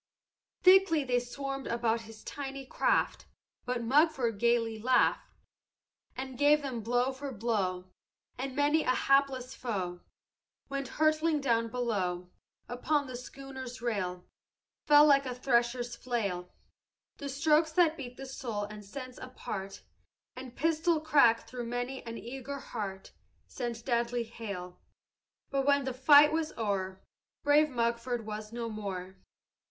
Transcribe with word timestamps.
"Thickly 0.63 1.03
they 1.03 1.19
swarmed 1.19 1.67
about 1.67 2.01
his 2.09 2.23
tiny 2.23 2.65
craft; 2.65 3.27
But 3.65 3.83
Mugford 3.83 4.39
gayly 4.39 4.79
laughed 4.79 5.29
And 6.17 6.39
gave 6.39 6.63
them 6.63 6.81
blow 6.81 7.11
for 7.11 7.31
blow; 7.31 7.91
And 8.35 8.55
many 8.55 8.81
a 8.81 8.95
hapless 8.95 9.53
foe 9.53 10.01
Went 10.69 10.87
hurtling 10.97 11.39
down 11.39 11.67
below. 11.67 12.31
Upon 12.67 13.05
the 13.05 13.15
schooner's 13.15 13.79
rail 13.79 14.25
Fell, 14.87 15.05
like 15.05 15.27
a 15.27 15.35
thresher's 15.35 15.95
flail, 15.95 16.51
The 17.17 17.29
strokes 17.29 17.71
that 17.73 17.95
beat 17.95 18.17
the 18.17 18.25
soul 18.25 18.63
and 18.63 18.83
sense 18.83 19.19
apart, 19.19 19.83
And 20.35 20.55
pistol 20.55 20.99
crack 20.99 21.47
through 21.47 21.67
many 21.67 22.01
an 22.07 22.17
eager 22.17 22.57
heart 22.57 23.11
Sent 23.45 23.85
deadly 23.85 24.23
hail. 24.23 24.79
But 25.51 25.67
when 25.67 25.83
the 25.85 25.93
fight 25.93 26.31
was 26.33 26.53
o'er, 26.57 27.03
Brave 27.43 27.69
Mugford 27.69 28.25
was 28.25 28.51
no 28.51 28.67
more. 28.67 29.17